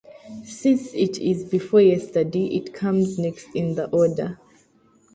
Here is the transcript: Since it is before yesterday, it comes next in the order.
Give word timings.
Since 0.45 0.95
it 0.95 1.19
is 1.19 1.45
before 1.45 1.81
yesterday, 1.81 2.57
it 2.57 2.73
comes 2.73 3.19
next 3.19 3.49
in 3.53 3.75
the 3.75 3.87
order. 3.91 4.39